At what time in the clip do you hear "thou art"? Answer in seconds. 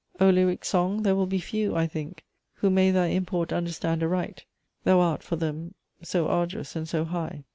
4.83-5.21